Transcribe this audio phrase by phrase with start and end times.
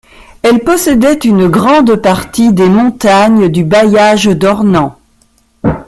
[0.41, 4.97] Elle possédait une grande partie des montagnes du bailliage d'Ornans.